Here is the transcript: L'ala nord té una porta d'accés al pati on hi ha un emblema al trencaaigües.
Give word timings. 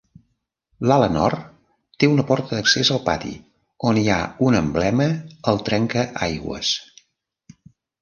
L'ala 0.91 1.09
nord 1.15 1.43
té 2.03 2.09
una 2.13 2.25
porta 2.31 2.55
d'accés 2.57 2.91
al 2.97 3.03
pati 3.11 3.35
on 3.93 4.01
hi 4.05 4.09
ha 4.15 4.19
un 4.49 4.61
emblema 4.65 5.11
al 5.55 5.65
trencaaigües. 5.71 6.77